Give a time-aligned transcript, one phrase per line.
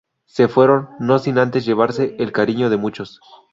[0.25, 3.19] Se fueron, no sin antes llevarse el cariño de muchos.